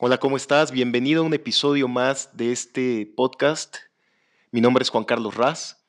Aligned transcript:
Hola, 0.00 0.18
¿cómo 0.18 0.36
estás? 0.36 0.70
Bienvenido 0.70 1.22
a 1.22 1.26
un 1.26 1.34
episodio 1.34 1.88
más 1.88 2.36
de 2.36 2.52
este 2.52 3.12
podcast. 3.16 3.78
Mi 4.52 4.60
nombre 4.60 4.84
es 4.84 4.90
Juan 4.90 5.02
Carlos 5.02 5.34
Raz 5.34 5.84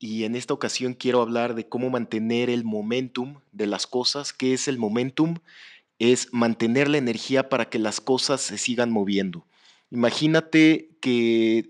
y 0.00 0.24
en 0.24 0.34
esta 0.34 0.52
ocasión 0.52 0.94
quiero 0.94 1.22
hablar 1.22 1.54
de 1.54 1.68
cómo 1.68 1.88
mantener 1.88 2.50
el 2.50 2.64
momentum 2.64 3.40
de 3.52 3.68
las 3.68 3.86
cosas. 3.86 4.32
¿Qué 4.32 4.52
es 4.52 4.66
el 4.66 4.78
momentum? 4.78 5.36
Es 6.00 6.26
mantener 6.32 6.88
la 6.88 6.98
energía 6.98 7.48
para 7.48 7.70
que 7.70 7.78
las 7.78 8.00
cosas 8.00 8.40
se 8.40 8.58
sigan 8.58 8.90
moviendo. 8.90 9.46
Imagínate 9.92 10.96
que 11.00 11.68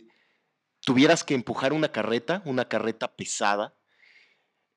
tuvieras 0.87 1.25
que 1.25 1.35
empujar 1.35 1.75
una 1.75 1.93
carreta, 1.93 2.41
una 2.47 2.71
carreta 2.71 3.15
pesada. 3.15 3.75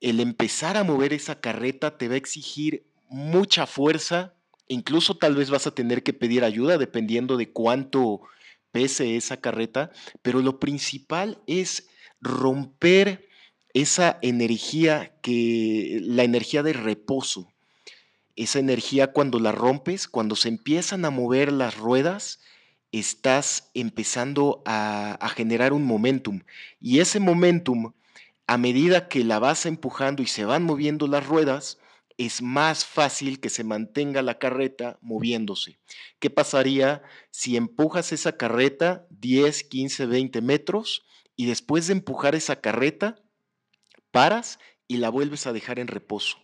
El 0.01 0.19
empezar 0.19 0.75
a 0.75 0.83
mover 0.83 1.13
esa 1.13 1.39
carreta 1.39 1.97
te 1.97 2.09
va 2.09 2.15
a 2.15 2.17
exigir 2.17 2.91
mucha 3.07 3.67
fuerza, 3.67 4.34
Incluso 4.67 5.15
tal 5.17 5.35
vez 5.35 5.49
vas 5.49 5.67
a 5.67 5.75
tener 5.75 6.03
que 6.03 6.13
pedir 6.13 6.43
ayuda 6.43 6.77
dependiendo 6.77 7.37
de 7.37 7.51
cuánto 7.51 8.21
pese 8.71 9.15
esa 9.15 9.37
carreta, 9.37 9.91
pero 10.21 10.41
lo 10.41 10.59
principal 10.59 11.41
es 11.47 11.87
romper 12.19 13.29
esa 13.73 14.17
energía 14.21 15.15
que 15.21 15.99
la 16.01 16.23
energía 16.23 16.63
de 16.63 16.73
reposo. 16.73 17.53
Esa 18.35 18.59
energía 18.59 19.13
cuando 19.13 19.39
la 19.39 19.51
rompes, 19.51 20.07
cuando 20.07 20.35
se 20.35 20.49
empiezan 20.49 21.05
a 21.05 21.09
mover 21.09 21.53
las 21.53 21.77
ruedas, 21.77 22.41
estás 22.91 23.69
empezando 23.73 24.61
a, 24.65 25.13
a 25.21 25.29
generar 25.29 25.71
un 25.71 25.85
momentum. 25.85 26.41
Y 26.81 26.99
ese 26.99 27.19
momentum, 27.19 27.93
a 28.47 28.57
medida 28.57 29.07
que 29.07 29.23
la 29.23 29.39
vas 29.39 29.65
empujando 29.65 30.21
y 30.21 30.27
se 30.27 30.43
van 30.43 30.63
moviendo 30.63 31.07
las 31.07 31.25
ruedas, 31.25 31.77
es 32.17 32.41
más 32.41 32.85
fácil 32.85 33.39
que 33.39 33.49
se 33.49 33.63
mantenga 33.63 34.21
la 34.21 34.39
carreta 34.39 34.97
moviéndose. 35.01 35.79
¿Qué 36.19 36.29
pasaría 36.29 37.03
si 37.31 37.57
empujas 37.57 38.11
esa 38.11 38.37
carreta 38.37 39.05
10, 39.09 39.63
15, 39.65 40.05
20 40.05 40.41
metros 40.41 41.05
y 41.35 41.45
después 41.45 41.87
de 41.87 41.93
empujar 41.93 42.35
esa 42.35 42.61
carreta, 42.61 43.15
paras 44.11 44.59
y 44.87 44.97
la 44.97 45.09
vuelves 45.09 45.45
a 45.45 45.53
dejar 45.53 45.79
en 45.79 45.87
reposo? 45.87 46.37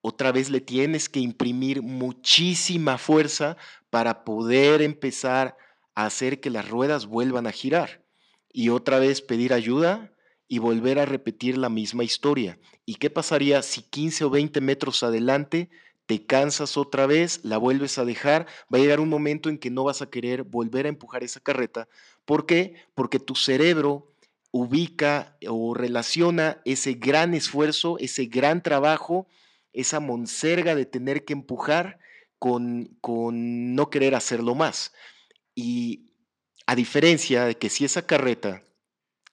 Otra 0.00 0.32
vez 0.32 0.50
le 0.50 0.60
tienes 0.60 1.08
que 1.08 1.20
imprimir 1.20 1.82
muchísima 1.82 2.98
fuerza 2.98 3.56
para 3.90 4.24
poder 4.24 4.82
empezar 4.82 5.56
a 5.94 6.06
hacer 6.06 6.40
que 6.40 6.50
las 6.50 6.68
ruedas 6.68 7.06
vuelvan 7.06 7.46
a 7.46 7.52
girar. 7.52 8.04
Y 8.52 8.68
otra 8.68 8.98
vez 8.98 9.20
pedir 9.20 9.52
ayuda 9.52 10.13
y 10.48 10.58
volver 10.58 10.98
a 10.98 11.06
repetir 11.06 11.58
la 11.58 11.68
misma 11.68 12.04
historia. 12.04 12.58
¿Y 12.84 12.96
qué 12.96 13.10
pasaría 13.10 13.62
si 13.62 13.82
15 13.82 14.24
o 14.24 14.30
20 14.30 14.60
metros 14.60 15.02
adelante 15.02 15.70
te 16.06 16.26
cansas 16.26 16.76
otra 16.76 17.06
vez, 17.06 17.40
la 17.44 17.56
vuelves 17.56 17.98
a 17.98 18.04
dejar? 18.04 18.46
Va 18.72 18.78
a 18.78 18.80
llegar 18.80 19.00
un 19.00 19.08
momento 19.08 19.48
en 19.48 19.58
que 19.58 19.70
no 19.70 19.84
vas 19.84 20.02
a 20.02 20.10
querer 20.10 20.42
volver 20.42 20.86
a 20.86 20.90
empujar 20.90 21.24
esa 21.24 21.40
carreta. 21.40 21.88
¿Por 22.24 22.46
qué? 22.46 22.74
Porque 22.94 23.18
tu 23.18 23.34
cerebro 23.34 24.12
ubica 24.50 25.36
o 25.48 25.74
relaciona 25.74 26.60
ese 26.64 26.94
gran 26.94 27.34
esfuerzo, 27.34 27.98
ese 27.98 28.26
gran 28.26 28.62
trabajo, 28.62 29.26
esa 29.72 29.98
monserga 29.98 30.74
de 30.74 30.86
tener 30.86 31.24
que 31.24 31.32
empujar 31.32 31.98
con, 32.38 32.96
con 33.00 33.74
no 33.74 33.90
querer 33.90 34.14
hacerlo 34.14 34.54
más. 34.54 34.92
Y 35.54 36.12
a 36.66 36.76
diferencia 36.76 37.46
de 37.46 37.56
que 37.56 37.70
si 37.70 37.84
esa 37.84 38.06
carreta 38.06 38.62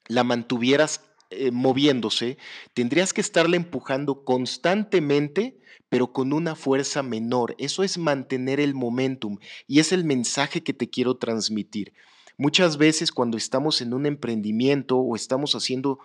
la 0.08 0.24
mantuvieras 0.24 1.02
eh, 1.30 1.52
moviéndose, 1.52 2.38
tendrías 2.74 3.14
que 3.14 3.22
estarla 3.22 3.56
empujando 3.56 4.26
constantemente, 4.26 5.62
pero 5.88 6.12
con 6.12 6.34
una 6.34 6.56
fuerza 6.56 7.04
menor. 7.04 7.56
Eso 7.58 7.84
es 7.84 7.98
mantener 7.98 8.60
el 8.60 8.74
momentum 8.74 9.38
y 9.68 9.80
es 9.80 9.94
el 9.94 10.04
mensaje 10.04 10.62
que 10.62 10.74
te 10.74 10.90
quiero 10.90 11.16
transmitir. 11.16 11.94
Muchas 12.38 12.78
veces 12.78 13.12
cuando 13.12 13.38
estamos 13.38 13.82
en 13.82 13.94
un 13.94 14.06
emprendimiento 14.06 14.98
o 14.98 15.16
estamos 15.16 15.54
haciendo, 15.54 16.00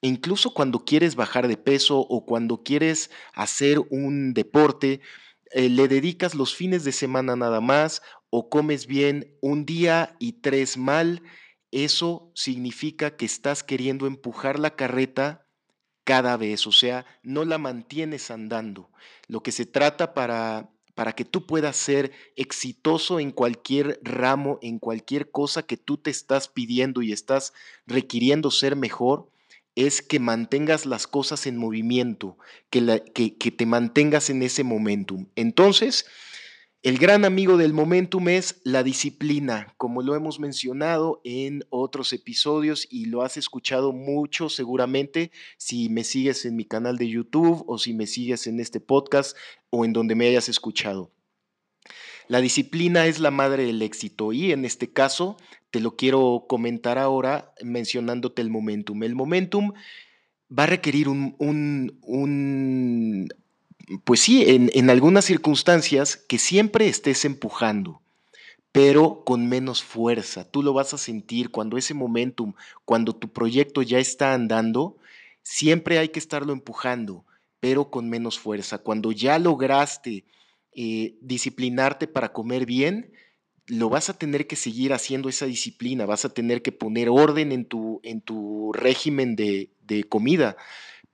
incluso 0.00 0.54
cuando 0.54 0.84
quieres 0.84 1.16
bajar 1.16 1.48
de 1.48 1.56
peso 1.56 1.98
o 1.98 2.24
cuando 2.24 2.62
quieres 2.62 3.10
hacer 3.32 3.80
un 3.90 4.32
deporte, 4.32 5.00
eh, 5.50 5.68
le 5.68 5.88
dedicas 5.88 6.34
los 6.34 6.54
fines 6.54 6.84
de 6.84 6.92
semana 6.92 7.34
nada 7.34 7.60
más 7.60 8.02
o 8.30 8.48
comes 8.48 8.86
bien 8.86 9.36
un 9.40 9.64
día 9.64 10.14
y 10.18 10.34
tres 10.40 10.76
mal 10.76 11.22
eso 11.70 12.30
significa 12.34 13.16
que 13.16 13.26
estás 13.26 13.62
queriendo 13.62 14.06
empujar 14.06 14.58
la 14.58 14.74
carreta 14.76 15.46
cada 16.04 16.36
vez, 16.38 16.66
o 16.66 16.72
sea, 16.72 17.04
no 17.22 17.44
la 17.44 17.58
mantienes 17.58 18.30
andando. 18.30 18.90
Lo 19.26 19.42
que 19.42 19.52
se 19.52 19.66
trata 19.66 20.14
para, 20.14 20.70
para 20.94 21.12
que 21.12 21.26
tú 21.26 21.46
puedas 21.46 21.76
ser 21.76 22.12
exitoso 22.34 23.20
en 23.20 23.30
cualquier 23.30 24.00
ramo, 24.02 24.58
en 24.62 24.78
cualquier 24.78 25.30
cosa 25.30 25.64
que 25.64 25.76
tú 25.76 25.98
te 25.98 26.10
estás 26.10 26.48
pidiendo 26.48 27.02
y 27.02 27.12
estás 27.12 27.52
requiriendo 27.86 28.50
ser 28.50 28.74
mejor, 28.74 29.30
es 29.74 30.02
que 30.02 30.18
mantengas 30.18 30.86
las 30.86 31.06
cosas 31.06 31.46
en 31.46 31.56
movimiento, 31.56 32.38
que, 32.70 33.04
que, 33.14 33.36
que 33.36 33.50
te 33.52 33.66
mantengas 33.66 34.30
en 34.30 34.42
ese 34.42 34.64
momentum. 34.64 35.28
Entonces, 35.36 36.06
el 36.84 36.98
gran 36.98 37.24
amigo 37.24 37.56
del 37.56 37.72
momentum 37.72 38.28
es 38.28 38.60
la 38.62 38.84
disciplina, 38.84 39.74
como 39.78 40.00
lo 40.00 40.14
hemos 40.14 40.38
mencionado 40.38 41.20
en 41.24 41.64
otros 41.70 42.12
episodios 42.12 42.86
y 42.88 43.06
lo 43.06 43.22
has 43.22 43.36
escuchado 43.36 43.92
mucho 43.92 44.48
seguramente 44.48 45.32
si 45.56 45.88
me 45.88 46.04
sigues 46.04 46.44
en 46.44 46.54
mi 46.54 46.64
canal 46.64 46.96
de 46.96 47.08
YouTube 47.08 47.64
o 47.66 47.78
si 47.78 47.94
me 47.94 48.06
sigues 48.06 48.46
en 48.46 48.60
este 48.60 48.78
podcast 48.78 49.36
o 49.70 49.84
en 49.84 49.92
donde 49.92 50.14
me 50.14 50.28
hayas 50.28 50.48
escuchado. 50.48 51.10
La 52.28 52.40
disciplina 52.40 53.06
es 53.06 53.18
la 53.18 53.32
madre 53.32 53.64
del 53.64 53.82
éxito 53.82 54.32
y 54.32 54.52
en 54.52 54.64
este 54.64 54.92
caso 54.92 55.36
te 55.72 55.80
lo 55.80 55.96
quiero 55.96 56.44
comentar 56.48 56.96
ahora 56.96 57.54
mencionándote 57.60 58.40
el 58.40 58.50
momentum. 58.50 59.02
El 59.02 59.16
momentum 59.16 59.72
va 60.56 60.62
a 60.62 60.66
requerir 60.66 61.08
un, 61.08 61.34
un 61.38 63.28
pues 64.04 64.20
sí, 64.20 64.44
en, 64.46 64.90
algunas 64.90 65.24
circunstancias 65.24 66.16
que 66.16 66.38
siempre 66.38 66.88
estés 66.88 67.24
empujando, 67.24 68.02
pero 68.72 69.24
con 69.24 69.48
menos 69.48 69.82
fuerza. 69.82 70.50
Tú 70.50 70.62
lo 70.62 70.72
vas 70.72 70.92
a 70.92 70.98
sentir 70.98 71.50
cuando 71.50 71.78
ese 71.78 71.94
momentum, 71.94 72.52
cuando 72.84 73.14
tu 73.14 73.32
proyecto 73.32 73.82
ya 73.82 73.98
está 73.98 74.34
andando, 74.34 74.96
siempre 75.42 75.98
hay 75.98 76.10
que 76.10 76.18
estarlo 76.18 76.52
empujando, 76.52 77.24
pero 77.60 77.90
con 77.90 78.10
menos 78.10 78.38
fuerza. 78.38 78.78
Cuando 78.78 79.10
ya 79.10 79.38
lograste 79.38 80.24
eh, 80.74 81.16
disciplinarte 81.22 82.06
para 82.06 82.32
comer 82.32 82.66
bien, 82.66 83.12
lo 83.66 83.88
vas 83.88 84.10
a 84.10 84.18
tener 84.18 84.46
que 84.46 84.56
seguir 84.56 84.92
haciendo 84.92 85.28
esa 85.28 85.46
disciplina, 85.46 86.06
vas 86.06 86.24
a 86.24 86.30
tener 86.30 86.62
que 86.62 86.72
poner 86.72 87.08
orden 87.08 87.52
en 87.52 87.64
tu, 87.64 88.00
en 88.02 88.20
tu 88.20 88.72
régimen 88.72 89.34
de, 89.34 89.70
de 89.80 90.04
comida 90.04 90.56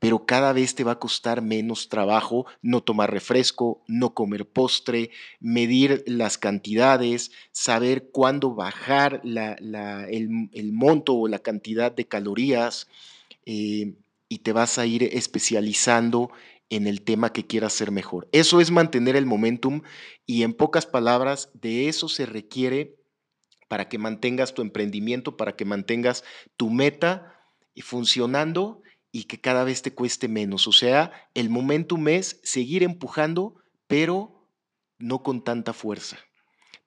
pero 0.04 0.26
cada 0.26 0.52
vez 0.52 0.74
te 0.74 0.84
va 0.84 0.92
a 0.92 0.98
costar 0.98 1.40
menos 1.40 1.88
trabajo 1.88 2.44
no 2.60 2.82
tomar 2.82 3.10
refresco, 3.10 3.82
no 3.88 4.12
comer 4.12 4.46
postre, 4.46 5.10
medir 5.40 6.04
las 6.06 6.36
cantidades, 6.36 7.30
saber 7.52 8.10
cuándo 8.10 8.54
bajar 8.54 9.22
el, 9.24 10.72
monto 10.74 11.14
o 11.14 11.26
la 11.26 11.38
cantidad 11.38 11.90
de 11.90 12.06
calorías 12.06 12.86
eh, 13.46 13.94
y 14.28 14.38
te 14.40 14.52
vas 14.52 14.78
a 14.78 14.84
ir 14.84 15.04
especializando 15.04 16.30
en 16.68 16.86
el 16.86 17.00
tema 17.00 17.32
que 17.32 17.46
quieras 17.46 17.72
ser 17.72 17.90
mejor. 17.90 18.28
Eso 18.30 18.60
es 18.60 18.70
mantener 18.70 19.16
el 19.16 19.24
momentum 19.24 19.80
y 20.26 20.42
en 20.42 20.52
pocas 20.52 20.84
palabras, 20.84 21.48
de 21.54 21.88
eso 21.88 22.10
se 22.10 22.26
requiere 22.26 22.94
para 23.68 23.88
que 23.88 23.96
mantengas 23.96 24.52
tu 24.52 24.60
emprendimiento, 24.60 25.38
para 25.38 25.56
que 25.56 25.64
mantengas 25.64 26.24
tu 26.58 26.68
meta 26.68 27.40
funcionando 27.82 28.82
y 29.14 29.24
que 29.24 29.40
cada 29.40 29.62
vez 29.62 29.80
te 29.82 29.94
cueste 29.94 30.26
menos. 30.26 30.66
O 30.66 30.72
sea, 30.72 31.12
el 31.34 31.48
momentum 31.48 32.08
es 32.08 32.40
seguir 32.42 32.82
empujando, 32.82 33.54
pero 33.86 34.50
no 34.98 35.22
con 35.22 35.44
tanta 35.44 35.72
fuerza. 35.72 36.18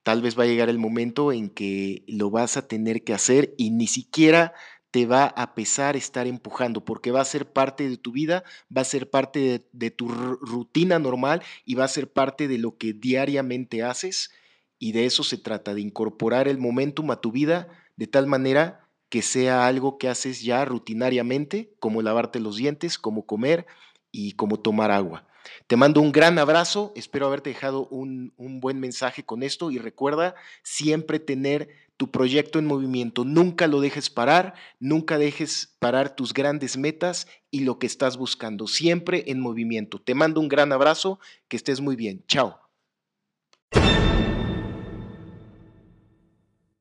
Tal 0.04 0.22
vez 0.22 0.38
va 0.38 0.44
a 0.44 0.48
llegar 0.48 0.68
el 0.68 0.78
momento 0.78 1.32
en 1.32 1.50
que 1.50 2.04
lo 2.06 2.30
vas 2.30 2.58
a 2.58 2.68
tener 2.68 3.06
que 3.06 3.14
hacer 3.14 3.56
y 3.58 3.72
ni 3.72 3.88
siquiera 3.88 4.54
te 4.92 5.06
va 5.06 5.28
a 5.28 5.56
pesar 5.56 5.96
estar 5.96 6.28
empujando, 6.28 6.84
porque 6.84 7.12
va 7.12 7.22
a 7.22 7.26
ser 7.26 7.54
parte 7.54 7.88
de 7.88 7.96
tu 7.96 8.12
vida, 8.12 8.44
va 8.76 8.82
a 8.82 8.86
ser 8.86 9.10
parte 9.10 9.66
de, 9.72 9.92
tu 9.92 10.10
rutina 10.10 11.00
normal 11.00 11.42
y 11.64 11.76
va 11.76 11.86
a 11.86 11.90
ser 11.90 12.12
parte 12.12 12.50
de 12.50 12.58
lo 12.58 12.78
que 12.78 12.92
diariamente 12.92 13.84
haces. 13.84 14.32
Y 14.80 14.92
de 14.92 15.06
eso 15.06 15.24
se 15.24 15.38
trata, 15.38 15.74
de 15.74 15.80
incorporar 15.80 16.50
el 16.50 16.58
momentum 16.58 17.10
a 17.12 17.22
tu 17.22 17.32
vida 17.32 17.70
de 17.96 18.08
tal 18.08 18.28
manera 18.28 18.87
que 19.10 19.22
sea 19.22 19.68
algo 19.68 19.98
que 19.98 20.10
haces 20.10 20.42
ya 20.42 20.66
rutinariamente, 20.66 21.74
como 21.80 22.02
lavarte 22.02 22.40
los 22.40 22.58
dientes, 22.58 22.98
como 22.98 23.26
comer 23.26 23.66
y 24.12 24.34
como 24.34 24.60
tomar 24.60 24.92
agua. 24.92 25.26
Te 25.68 25.78
mando 25.78 26.02
un 26.02 26.12
gran 26.12 26.40
abrazo, 26.40 26.92
espero 26.96 27.28
haberte 27.28 27.50
dejado 27.50 27.88
un, 27.88 28.34
un, 28.38 28.60
buen 28.60 28.80
mensaje 28.80 29.24
con 29.24 29.44
esto 29.44 29.72
y 29.72 29.78
recuerda 29.78 30.36
siempre 30.62 31.20
tener 31.20 31.70
tu 31.96 32.12
proyecto 32.12 32.60
en 32.60 32.66
movimiento, 32.66 33.26
nunca 33.26 33.68
lo 33.68 33.82
dejes 33.82 34.10
parar, 34.10 34.54
nunca 34.80 35.18
dejes 35.18 35.76
parar 35.80 36.16
tus 36.16 36.34
grandes 36.34 36.78
metas 36.78 37.28
y 37.50 37.62
lo 37.62 37.80
que 37.80 37.88
estás 37.88 38.18
buscando, 38.18 38.68
siempre 38.68 39.24
en 39.28 39.40
movimiento. 39.40 40.00
Te 40.00 40.14
mando 40.14 40.40
un 40.40 40.48
gran 40.48 40.72
abrazo, 40.72 41.20
que 41.48 41.58
estés 41.58 41.82
muy 41.82 41.96
bien, 41.96 42.24
chao. 42.28 42.67